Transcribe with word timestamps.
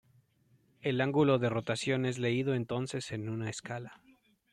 El 0.81 0.99
ángulo 0.99 1.37
de 1.37 1.47
rotación 1.49 2.07
es 2.07 2.17
leído 2.17 2.55
entonces 2.55 3.11
en 3.11 3.29
una 3.29 3.51
escala. 3.51 4.01